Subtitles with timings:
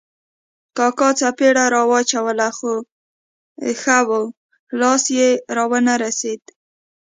[0.77, 2.73] کاکا څپېړه را واچوله خو
[3.81, 4.23] ښه وو،
[4.79, 6.41] لاس یې را و نه رسېد.